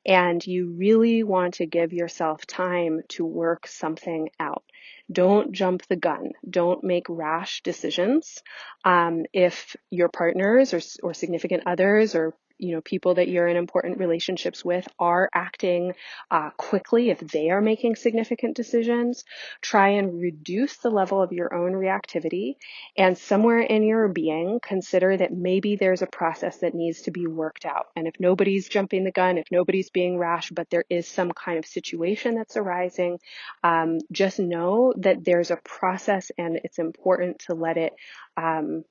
And 0.06 0.46
you 0.46 0.76
really 0.78 1.24
want 1.24 1.56
to 1.56 1.66
give 1.66 1.94
yourself 1.94 2.46
time 2.46 3.02
to 3.10 3.26
work 3.26 3.68
something 3.68 4.30
out. 4.40 4.64
Don't 5.12 5.52
jump 5.52 5.86
the 5.88 5.96
gun. 5.96 6.32
Don't 6.50 6.84
make 6.84 7.06
rash 7.10 7.62
decisions. 7.64 8.42
Um, 8.86 9.26
if 9.34 9.76
your 9.90 10.08
partners 10.10 10.74
or, 10.74 10.82
or 11.04 11.14
significant 11.14 11.64
others 11.66 12.16
or 12.16 12.34
you 12.60 12.76
know 12.76 12.82
people 12.82 13.16
that 13.16 13.28
you're 13.28 13.48
in 13.48 13.58
important 13.58 14.00
relationships 14.00 14.64
with 14.64 14.88
are 15.00 15.30
acting 15.34 15.94
uh, 16.30 16.52
quickly 16.52 17.10
if 17.10 17.20
they 17.20 17.50
are 17.50 17.62
making 17.62 17.96
significant 17.96 18.56
decisions. 18.56 19.24
Try 19.62 19.90
and 19.90 20.22
reduce 20.22 20.78
the 20.78 20.90
level 20.90 21.22
of 21.22 21.32
your 21.32 21.54
own 21.54 21.74
reactivity. 21.74 22.56
And 22.98 23.18
somewhere 23.18 23.62
in 23.62 23.84
your 23.84 24.08
being 24.08 24.60
consider 24.62 25.18
that 25.18 25.34
maybe 25.34 25.76
there's 25.76 26.02
a 26.02 26.08
process 26.08 26.58
that 26.58 26.76
needs 26.76 27.02
to 27.04 27.12
be 27.12 27.28
worked 27.28 27.66
out. 27.66 27.88
And 27.96 28.08
if 28.08 28.16
nobody's 28.20 28.70
jumping 28.70 29.04
the 29.04 29.12
gun 29.12 29.38
if 29.38 29.48
nobody's 29.52 29.90
being 29.90 30.18
rash 30.18 30.50
but 30.52 30.70
there 30.70 30.86
is 30.90 31.08
some 31.08 31.32
kind 31.32 31.58
of 31.58 31.66
situation 31.66 32.36
that's 32.36 32.58
arising 32.58 33.20
um, 33.64 34.00
just 34.12 34.40
know 34.40 34.94
that 34.98 35.24
there's 35.24 35.52
a 35.52 35.58
process 35.58 36.32
and 36.38 36.60
it's 36.64 36.80
important 36.80 37.40
to 37.40 37.54
let 37.54 37.78
it 37.78 37.94
um, 38.38 38.84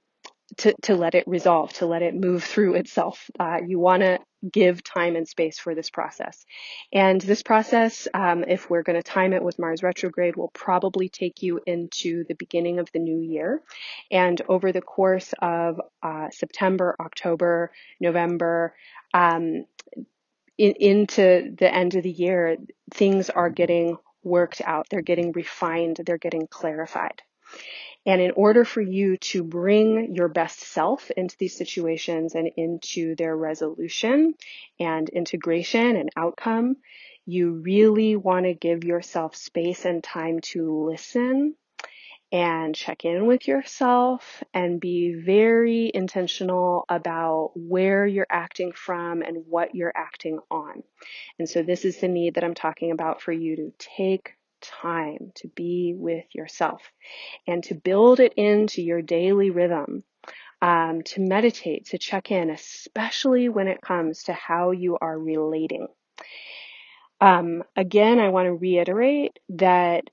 to, 0.57 0.75
to 0.83 0.97
let 0.97 1.15
it 1.15 1.29
resolve, 1.29 1.73
to 1.75 1.87
let 1.87 2.03
it 2.03 2.15
move 2.15 2.43
through 2.43 2.75
itself. 2.75 3.31
Uh, 3.39 3.59
you 3.67 3.79
want 3.79 4.03
to 4.03 4.19
give 4.51 4.83
time 4.83 5.17
and 5.17 5.29
space 5.29 5.59
for 5.59 5.75
this 5.75 5.91
process. 5.91 6.45
And 6.93 7.21
this 7.21 7.43
process, 7.43 8.09
um, 8.15 8.45
if 8.45 8.71
we're 8.71 8.83
going 8.83 8.97
to 8.97 9.03
time 9.03 9.33
it 9.33 9.43
with 9.43 9.59
Mars 9.59 9.83
retrograde, 9.83 10.37
will 10.37 10.51
probably 10.55 11.09
take 11.09 11.43
you 11.43 11.61
into 11.67 12.25
the 12.25 12.35
beginning 12.35 12.79
of 12.79 12.89
the 12.93 12.99
new 12.99 13.21
year. 13.21 13.61
And 14.11 14.41
over 14.49 14.73
the 14.73 14.81
course 14.81 15.35
of 15.41 15.81
uh, 16.03 16.31
September, 16.31 16.97
October, 17.01 17.73
November, 18.01 18.75
um, 19.13 19.67
in, 20.57 20.73
into 20.81 21.55
the 21.57 21.73
end 21.73 21.95
of 21.95 22.03
the 22.03 22.11
year, 22.11 22.57
things 22.93 23.31
are 23.31 23.51
getting 23.51 23.97
worked 24.23 24.61
out. 24.65 24.87
They're 24.91 25.03
getting 25.03 25.33
refined. 25.33 26.01
They're 26.05 26.19
getting 26.19 26.47
clarified. 26.47 27.23
And 28.09 28.23
in 28.23 28.31
order 28.31 28.65
for 28.65 28.81
you 28.81 29.19
to 29.19 29.45
bring 29.45 30.15
your 30.15 30.29
best 30.29 30.61
self 30.61 31.11
into 31.11 31.37
these 31.37 31.55
situations 31.55 32.35
and 32.35 32.51
into 32.57 33.15
their 33.15 33.37
resolution 33.37 34.33
and 34.81 35.11
integration 35.11 35.95
and 35.95 36.09
outcome, 36.17 36.77
you 37.27 37.61
really 37.63 38.17
want 38.17 38.47
to 38.47 38.55
give 38.55 38.83
yourself 38.83 39.37
space 39.37 39.85
and 39.85 40.03
time 40.03 40.41
to 40.41 40.89
listen 40.89 41.55
and 42.33 42.75
check 42.75 43.05
in 43.05 43.27
with 43.27 43.47
yourself 43.47 44.43
and 44.55 44.81
be 44.81 45.13
very 45.13 45.91
intentional 45.93 46.87
about 46.89 47.53
where 47.57 48.07
you're 48.07 48.27
acting 48.31 48.73
from 48.73 49.21
and 49.21 49.45
what 49.47 49.75
you're 49.75 49.93
acting 49.95 50.39
on. 50.51 50.83
And 51.39 51.47
so 51.47 51.63
this 51.63 51.85
is 51.85 51.99
the 51.99 52.09
need 52.09 52.37
that 52.37 52.45
I'm 52.45 52.55
talking 52.55 52.91
about 52.91 53.21
for 53.21 53.33
you 53.33 53.57
to 53.57 53.73
take 53.79 54.38
time 54.61 55.33
to 55.37 55.49
be 55.49 55.95
with 55.97 56.25
yourself 56.35 56.83
and 57.47 57.63
to 57.65 57.75
build 57.75 58.21
it 58.21 58.35
into 58.35 58.83
your 58.83 59.03
daily 59.03 59.51
rhythm. 59.51 60.05
Um, 60.61 61.03
to 61.03 61.21
meditate, 61.21 61.87
to 61.91 61.99
check 61.99 62.33
in, 62.33 62.51
especially 62.51 63.49
when 63.49 63.69
it 63.69 63.81
comes 63.81 64.25
to 64.25 64.33
how 64.33 64.73
you 64.73 64.99
are 65.01 65.17
relating. 65.17 65.87
Um, 67.21 67.63
again, 67.77 68.19
I 68.19 68.31
want 68.31 68.47
to 68.47 68.55
reiterate 68.55 69.39
that 69.51 70.05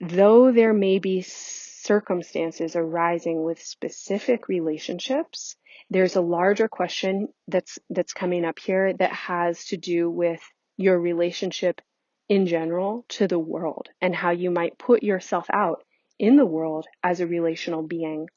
though 0.00 0.52
there 0.52 0.72
may 0.72 0.98
be 0.98 1.22
circumstances 1.22 2.76
arising 2.76 3.42
with 3.42 3.62
specific 3.62 4.48
relationships, 4.48 5.56
there's 5.90 6.16
a 6.16 6.20
larger 6.20 6.68
question 6.68 7.28
that's 7.46 7.78
that's 7.90 8.12
coming 8.12 8.44
up 8.44 8.58
here 8.58 8.92
that 8.94 9.12
has 9.12 9.66
to 9.66 9.76
do 9.76 10.10
with 10.10 10.40
your 10.76 10.98
relationship 10.98 11.80
in 12.28 12.46
general 12.46 13.04
to 13.08 13.28
the 13.28 13.38
world 13.38 13.88
and 14.00 14.14
how 14.14 14.30
you 14.30 14.50
might 14.50 14.78
put 14.78 15.02
yourself 15.02 15.46
out 15.52 15.84
in 16.18 16.36
the 16.36 16.46
world 16.46 16.86
as 17.02 17.20
a 17.20 17.26
relational 17.26 17.82
being. 17.82 18.28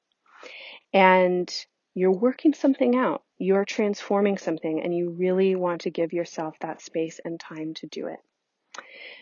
And 0.94 1.53
you're 1.94 2.12
working 2.12 2.53
something 2.53 2.96
out, 2.96 3.24
you're 3.38 3.65
transforming 3.65 4.38
something, 4.38 4.82
and 4.82 4.96
you 4.96 5.15
really 5.17 5.56
want 5.56 5.82
to 5.82 5.89
give 5.89 6.13
yourself 6.13 6.56
that 6.60 6.82
space 6.82 7.20
and 7.24 7.39
time 7.39 7.74
to 7.75 7.88
do 7.88 8.08
it. 8.08 8.20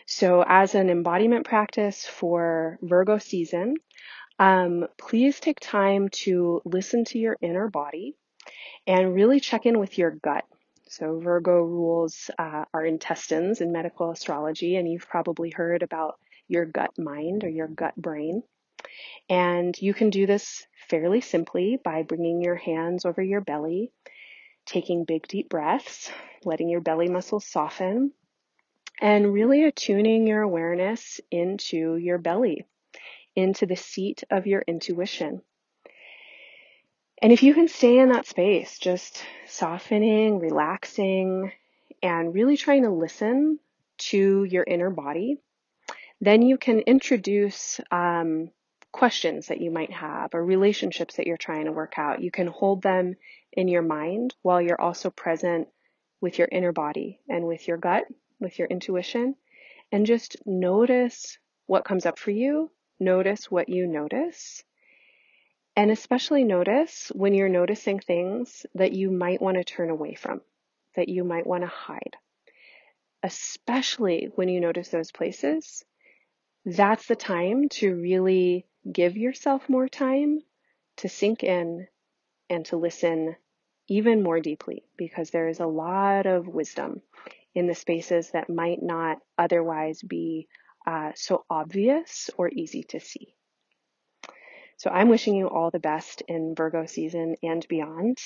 So, 0.06 0.44
as 0.46 0.74
an 0.74 0.90
embodiment 0.90 1.46
practice 1.46 2.04
for 2.04 2.78
Virgo 2.82 3.18
season, 3.18 3.74
um, 4.38 4.86
please 4.98 5.40
take 5.40 5.58
time 5.58 6.10
to 6.24 6.60
listen 6.64 7.04
to 7.06 7.18
your 7.18 7.36
inner 7.40 7.68
body 7.68 8.14
and 8.86 9.14
really 9.14 9.40
check 9.40 9.66
in 9.66 9.78
with 9.78 9.96
your 9.96 10.10
gut. 10.10 10.44
So, 10.88 11.18
Virgo 11.18 11.62
rules 11.62 12.30
uh, 12.38 12.64
our 12.72 12.84
intestines 12.84 13.60
in 13.60 13.72
medical 13.72 14.10
astrology, 14.10 14.76
and 14.76 14.90
you've 14.90 15.08
probably 15.08 15.50
heard 15.50 15.82
about 15.82 16.18
your 16.48 16.64
gut 16.64 16.98
mind 16.98 17.44
or 17.44 17.48
your 17.48 17.68
gut 17.68 17.96
brain. 17.96 18.42
And 19.28 19.76
you 19.80 19.94
can 19.94 20.10
do 20.10 20.26
this 20.26 20.66
fairly 20.88 21.20
simply 21.20 21.78
by 21.82 22.02
bringing 22.02 22.40
your 22.40 22.54
hands 22.54 23.04
over 23.04 23.20
your 23.20 23.40
belly, 23.40 23.90
taking 24.66 25.04
big 25.04 25.26
deep 25.26 25.48
breaths, 25.48 26.10
letting 26.44 26.68
your 26.68 26.80
belly 26.80 27.08
muscles 27.08 27.46
soften, 27.46 28.12
and 29.00 29.32
really 29.32 29.64
attuning 29.64 30.26
your 30.26 30.42
awareness 30.42 31.20
into 31.30 31.96
your 31.96 32.18
belly, 32.18 32.64
into 33.34 33.66
the 33.66 33.76
seat 33.76 34.24
of 34.30 34.46
your 34.46 34.62
intuition. 34.66 35.42
And 37.22 37.32
if 37.32 37.42
you 37.42 37.54
can 37.54 37.68
stay 37.68 37.98
in 37.98 38.10
that 38.10 38.26
space, 38.26 38.78
just 38.78 39.24
softening, 39.46 40.38
relaxing, 40.38 41.52
and 42.02 42.34
really 42.34 42.56
trying 42.56 42.82
to 42.82 42.90
listen 42.90 43.58
to 43.98 44.44
your 44.44 44.64
inner 44.64 44.90
body, 44.90 45.38
then 46.20 46.42
you 46.42 46.58
can 46.58 46.80
introduce 46.80 47.80
um, 47.90 48.50
questions 48.92 49.46
that 49.46 49.60
you 49.60 49.70
might 49.70 49.92
have 49.92 50.34
or 50.34 50.44
relationships 50.44 51.16
that 51.16 51.26
you're 51.26 51.38
trying 51.38 51.64
to 51.64 51.72
work 51.72 51.94
out. 51.98 52.22
You 52.22 52.30
can 52.30 52.48
hold 52.48 52.82
them 52.82 53.16
in 53.52 53.68
your 53.68 53.82
mind 53.82 54.34
while 54.42 54.60
you're 54.60 54.80
also 54.80 55.08
present 55.10 55.68
with 56.20 56.38
your 56.38 56.48
inner 56.52 56.72
body 56.72 57.20
and 57.28 57.46
with 57.46 57.66
your 57.66 57.78
gut, 57.78 58.04
with 58.40 58.58
your 58.58 58.68
intuition, 58.68 59.36
and 59.90 60.04
just 60.04 60.36
notice 60.44 61.38
what 61.66 61.84
comes 61.84 62.04
up 62.04 62.18
for 62.18 62.30
you. 62.30 62.70
Notice 63.00 63.50
what 63.50 63.68
you 63.68 63.86
notice 63.86 64.62
and 65.76 65.90
especially 65.90 66.42
notice 66.44 67.12
when 67.14 67.34
you're 67.34 67.50
noticing 67.50 68.00
things 68.00 68.64
that 68.74 68.92
you 68.92 69.10
might 69.10 69.42
want 69.42 69.58
to 69.58 69.64
turn 69.64 69.90
away 69.90 70.14
from, 70.14 70.40
that 70.94 71.10
you 71.10 71.22
might 71.22 71.46
want 71.46 71.62
to 71.62 71.68
hide. 71.68 72.16
Especially 73.22 74.30
when 74.36 74.48
you 74.48 74.60
notice 74.60 74.88
those 74.88 75.12
places, 75.12 75.84
that's 76.64 77.06
the 77.06 77.16
time 77.16 77.68
to 77.68 77.94
really 77.94 78.66
give 78.90 79.16
yourself 79.16 79.68
more 79.68 79.88
time 79.88 80.40
to 80.96 81.08
sink 81.08 81.44
in 81.44 81.86
and 82.48 82.64
to 82.66 82.76
listen 82.76 83.36
even 83.88 84.22
more 84.22 84.40
deeply 84.40 84.82
because 84.96 85.30
there 85.30 85.48
is 85.48 85.60
a 85.60 85.66
lot 85.66 86.26
of 86.26 86.48
wisdom 86.48 87.02
in 87.54 87.66
the 87.66 87.74
spaces 87.74 88.30
that 88.30 88.48
might 88.48 88.82
not 88.82 89.18
otherwise 89.36 90.02
be 90.02 90.48
uh, 90.86 91.12
so 91.14 91.44
obvious 91.50 92.30
or 92.38 92.48
easy 92.48 92.82
to 92.84 93.00
see. 93.00 93.35
So 94.78 94.90
I'm 94.90 95.08
wishing 95.08 95.34
you 95.34 95.48
all 95.48 95.70
the 95.70 95.78
best 95.78 96.22
in 96.28 96.54
Virgo 96.54 96.84
season 96.86 97.36
and 97.42 97.66
beyond. 97.68 98.18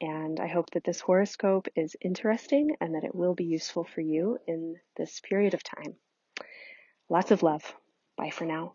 And 0.00 0.40
I 0.40 0.46
hope 0.46 0.70
that 0.70 0.84
this 0.84 1.00
horoscope 1.00 1.66
is 1.74 1.96
interesting 2.00 2.76
and 2.80 2.94
that 2.94 3.04
it 3.04 3.14
will 3.14 3.34
be 3.34 3.44
useful 3.44 3.84
for 3.84 4.00
you 4.00 4.38
in 4.46 4.76
this 4.96 5.20
period 5.20 5.54
of 5.54 5.62
time. 5.62 5.96
Lots 7.10 7.30
of 7.30 7.42
love. 7.42 7.74
Bye 8.16 8.30
for 8.30 8.44
now. 8.44 8.74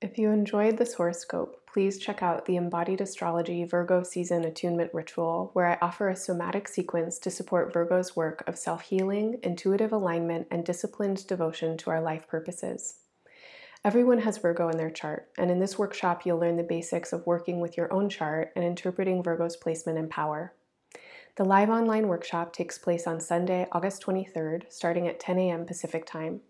If 0.00 0.16
you 0.16 0.30
enjoyed 0.30 0.76
this 0.76 0.94
horoscope, 0.94 1.66
please 1.66 1.98
check 1.98 2.22
out 2.22 2.44
the 2.44 2.56
Embodied 2.56 3.00
Astrology 3.00 3.64
Virgo 3.64 4.04
Season 4.04 4.44
Attunement 4.44 4.94
Ritual, 4.94 5.50
where 5.54 5.66
I 5.66 5.78
offer 5.84 6.08
a 6.08 6.14
somatic 6.14 6.68
sequence 6.68 7.18
to 7.18 7.32
support 7.32 7.72
Virgo's 7.72 8.14
work 8.14 8.44
of 8.46 8.56
self 8.56 8.82
healing, 8.82 9.40
intuitive 9.42 9.92
alignment, 9.92 10.46
and 10.52 10.64
disciplined 10.64 11.26
devotion 11.26 11.76
to 11.78 11.90
our 11.90 12.00
life 12.00 12.28
purposes. 12.28 13.00
Everyone 13.84 14.18
has 14.18 14.38
Virgo 14.38 14.68
in 14.68 14.76
their 14.76 14.90
chart, 14.90 15.28
and 15.38 15.50
in 15.50 15.60
this 15.60 15.78
workshop, 15.78 16.26
you'll 16.26 16.38
learn 16.38 16.56
the 16.56 16.64
basics 16.64 17.12
of 17.12 17.26
working 17.26 17.60
with 17.60 17.76
your 17.76 17.92
own 17.92 18.08
chart 18.08 18.52
and 18.56 18.64
interpreting 18.64 19.22
Virgo's 19.22 19.56
placement 19.56 19.98
and 19.98 20.10
power. 20.10 20.52
The 21.36 21.44
live 21.44 21.70
online 21.70 22.08
workshop 22.08 22.52
takes 22.52 22.76
place 22.76 23.06
on 23.06 23.20
Sunday, 23.20 23.68
August 23.70 24.02
23rd, 24.02 24.64
starting 24.68 25.06
at 25.06 25.20
10 25.20 25.38
a.m. 25.38 25.64
Pacific 25.64 26.04
Time. 26.04 26.40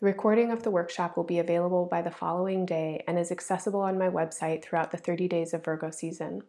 The 0.00 0.06
recording 0.06 0.50
of 0.50 0.62
the 0.62 0.70
workshop 0.70 1.14
will 1.14 1.24
be 1.24 1.38
available 1.38 1.84
by 1.84 2.00
the 2.00 2.10
following 2.10 2.64
day 2.64 3.04
and 3.06 3.18
is 3.18 3.30
accessible 3.30 3.80
on 3.80 3.98
my 3.98 4.08
website 4.08 4.62
throughout 4.62 4.90
the 4.90 4.96
30 4.96 5.28
days 5.28 5.52
of 5.52 5.64
Virgo 5.64 5.90
season. 5.90 6.42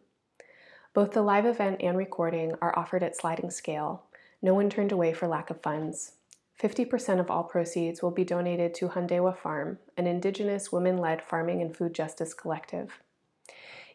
Both 0.94 1.12
the 1.12 1.22
live 1.22 1.44
event 1.44 1.82
and 1.82 1.98
recording 1.98 2.54
are 2.62 2.78
offered 2.78 3.02
at 3.02 3.16
sliding 3.16 3.50
scale. 3.50 4.04
No 4.40 4.54
one 4.54 4.70
turned 4.70 4.92
away 4.92 5.12
for 5.12 5.28
lack 5.28 5.50
of 5.50 5.62
funds. 5.62 6.12
50% 6.60 7.20
of 7.20 7.30
all 7.30 7.44
proceeds 7.44 8.02
will 8.02 8.10
be 8.10 8.24
donated 8.24 8.74
to 8.74 8.88
Handewa 8.88 9.36
Farm, 9.36 9.78
an 9.96 10.08
indigenous 10.08 10.72
women 10.72 10.96
led 10.96 11.22
farming 11.22 11.62
and 11.62 11.76
food 11.76 11.94
justice 11.94 12.34
collective. 12.34 13.00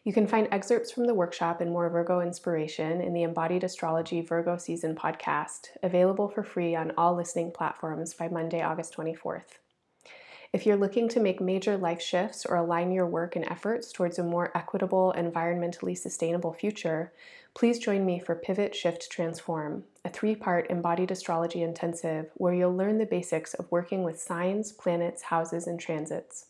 You 0.02 0.12
can 0.12 0.26
find 0.26 0.48
excerpts 0.50 0.90
from 0.90 1.06
the 1.06 1.14
workshop 1.14 1.60
and 1.60 1.70
more 1.70 1.88
Virgo 1.88 2.20
inspiration 2.20 3.00
in 3.00 3.12
the 3.12 3.22
Embodied 3.22 3.64
Astrology 3.64 4.20
Virgo 4.22 4.56
Season 4.56 4.94
podcast, 4.94 5.68
available 5.82 6.28
for 6.28 6.42
free 6.42 6.74
on 6.74 6.92
all 6.96 7.14
listening 7.14 7.50
platforms 7.50 8.14
by 8.14 8.28
Monday, 8.28 8.62
August 8.62 8.94
24th. 8.96 9.58
If 10.52 10.64
you're 10.64 10.76
looking 10.76 11.08
to 11.08 11.20
make 11.20 11.40
major 11.40 11.76
life 11.76 12.00
shifts 12.00 12.46
or 12.46 12.56
align 12.56 12.92
your 12.92 13.06
work 13.06 13.34
and 13.34 13.44
efforts 13.50 13.92
towards 13.92 14.18
a 14.18 14.22
more 14.22 14.56
equitable, 14.56 15.12
environmentally 15.16 15.98
sustainable 15.98 16.52
future, 16.52 17.12
please 17.54 17.78
join 17.78 18.06
me 18.06 18.20
for 18.20 18.34
Pivot 18.34 18.74
Shift 18.74 19.10
Transform, 19.10 19.84
a 20.04 20.10
three 20.10 20.34
part 20.34 20.70
embodied 20.70 21.10
astrology 21.10 21.62
intensive 21.62 22.30
where 22.34 22.54
you'll 22.54 22.76
learn 22.76 22.98
the 22.98 23.06
basics 23.06 23.54
of 23.54 23.70
working 23.70 24.02
with 24.02 24.20
signs, 24.20 24.72
planets, 24.72 25.22
houses, 25.22 25.66
and 25.66 25.80
transits. 25.80 26.46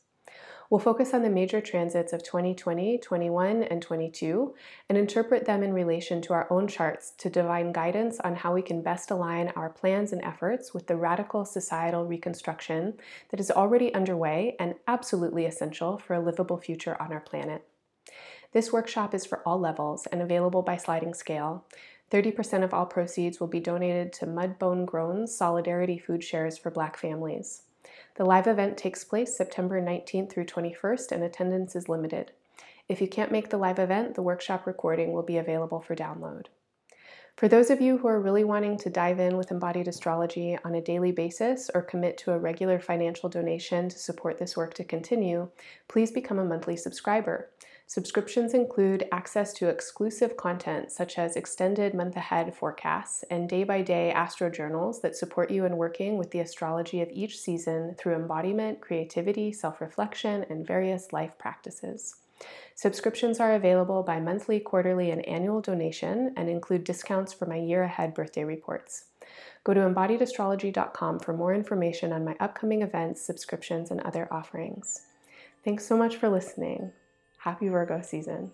We'll 0.71 0.81
focus 0.81 1.13
on 1.13 1.23
the 1.23 1.31
major 1.31 1.61
transits 1.61 2.13
of 2.13 2.23
2020, 2.23 2.99
21, 2.99 3.63
and 3.63 3.83
22 3.83 4.55
and 4.89 4.99
interpret 4.99 5.45
them 5.45 5.63
in 5.63 5.73
relation 5.73 6.23
to 6.23 6.33
our 6.33 6.51
own 6.51 6.67
charts 6.67 7.13
to 7.19 7.31
divine 7.31 7.71
guidance 7.71 8.19
on 8.21 8.35
how 8.35 8.55
we 8.55 8.63
can 8.63 8.83
best 8.83 9.11
align 9.11 9.53
our 9.55 9.69
plans 9.69 10.13
and 10.13 10.25
efforts 10.25 10.73
with 10.73 10.87
the 10.87 10.97
radical 10.97 11.45
societal 11.45 12.07
reconstruction 12.07 12.95
that 13.31 13.41
is 13.41 13.51
already 13.51 13.93
underway 13.95 14.57
and 14.59 14.75
absolutely 14.89 15.45
essential 15.45 15.99
for 15.99 16.15
a 16.15 16.21
livable 16.21 16.59
future 16.59 17.01
on 17.01 17.13
our 17.13 17.21
planet. 17.21 17.65
This 18.53 18.73
workshop 18.73 19.15
is 19.15 19.27
for 19.27 19.43
all 19.47 19.59
levels 19.59 20.07
and 20.07 20.23
available 20.23 20.63
by 20.63 20.77
sliding 20.77 21.13
scale. 21.13 21.65
30% 22.11 22.63
of 22.63 22.73
all 22.73 22.87
proceeds 22.87 23.41
will 23.41 23.47
be 23.47 23.61
donated 23.61 24.13
to 24.15 24.27
Mudbone 24.27 24.87
Grown's 24.87 25.35
Solidarity 25.35 25.99
Food 25.99 26.23
Shares 26.23 26.59
for 26.59 26.71
Black 26.71 26.97
families. 26.97 27.63
The 28.17 28.25
live 28.25 28.47
event 28.47 28.77
takes 28.77 29.05
place 29.05 29.37
September 29.37 29.81
19th 29.83 30.31
through 30.31 30.45
21st, 30.45 31.13
and 31.13 31.23
attendance 31.25 31.75
is 31.75 31.89
limited. 31.89 32.33
If 32.89 33.01
you 33.01 33.09
can't 33.09 33.33
make 33.33 33.51
the 33.51 33.57
live 33.57 33.79
event, 33.79 34.15
the 34.15 34.23
workshop 34.23 34.67
recording 34.67 35.13
will 35.13 35.23
be 35.23 35.39
available 35.39 35.81
for 35.81 35.97
download. 35.97 36.47
For 37.37 37.49
those 37.49 37.69
of 37.69 37.81
you 37.81 37.99
who 37.99 38.07
are 38.07 38.21
really 38.21 38.45
wanting 38.45 38.77
to 38.79 38.91
dive 38.91 39.19
in 39.19 39.37
with 39.37 39.51
embodied 39.51 39.89
astrology 39.89 40.57
on 40.65 40.77
a 40.77 40.81
daily 40.81 41.11
basis 41.11 41.69
or 41.75 41.83
commit 41.83 42.17
to 42.19 42.33
a 42.33 42.39
regular 42.39 42.79
financial 42.79 43.29
donation 43.29 43.89
to 43.89 43.99
support 43.99 44.39
this 44.39 44.57
work 44.57 44.75
to 44.75 44.85
continue, 44.85 45.49
please 45.89 46.13
become 46.13 46.39
a 46.39 46.45
monthly 46.45 46.77
subscriber. 46.77 47.51
Subscriptions 47.87 48.55
include 48.55 49.07
access 49.13 49.53
to 49.53 49.69
exclusive 49.69 50.37
content 50.37 50.91
such 50.91 51.19
as 51.19 51.37
extended 51.37 51.93
month 51.93 52.17
ahead 52.17 52.55
forecasts 52.55 53.25
and 53.31 53.49
day 53.49 53.63
by 53.63 53.83
day 53.83 54.11
astro 54.11 54.49
journals 54.51 55.03
that 55.03 55.15
support 55.15 55.51
you 55.51 55.67
in 55.67 55.77
working 55.77 56.17
with 56.17 56.31
the 56.31 56.41
astrology 56.41 57.03
of 57.03 57.11
each 57.11 57.39
season 57.39 57.95
through 57.99 58.15
embodiment, 58.15 58.81
creativity, 58.81 59.53
self 59.53 59.81
reflection, 59.81 60.47
and 60.49 60.67
various 60.67 61.13
life 61.13 61.33
practices. 61.39 62.17
Subscriptions 62.75 63.39
are 63.39 63.53
available 63.53 64.03
by 64.03 64.19
monthly, 64.19 64.59
quarterly, 64.59 65.11
and 65.11 65.25
annual 65.29 65.61
donation 65.61 66.33
and 66.37 66.49
include 66.49 66.85
discounts 66.85 67.33
for 67.33 67.47
my 67.47 67.57
year 67.57 67.85
ahead 67.85 68.15
birthday 68.15 68.45
reports. 68.45 69.05
Go 69.63 69.73
to 69.73 69.81
embodiedastrology.com 69.81 71.21
for 71.21 71.33
more 71.33 71.55
information 71.55 72.13
on 72.13 72.25
my 72.25 72.35
upcoming 72.41 72.83
events, 72.83 73.23
subscriptions, 73.23 73.91
and 73.91 74.01
other 74.01 74.27
offerings. 74.31 75.03
Thanks 75.65 75.87
so 75.87 75.97
much 75.97 76.17
for 76.17 76.29
listening. 76.29 76.93
Happy 77.45 77.69
Virgo 77.69 78.01
season. 78.01 78.53